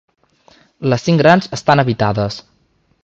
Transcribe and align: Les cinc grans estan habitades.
Les 0.93 1.05
cinc 1.09 1.21
grans 1.23 1.51
estan 1.59 1.83
habitades. 1.85 2.41